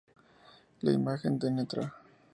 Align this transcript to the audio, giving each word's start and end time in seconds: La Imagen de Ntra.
La 0.89 0.95
Imagen 0.95 1.37
de 1.37 1.51
Ntra. 1.59 1.89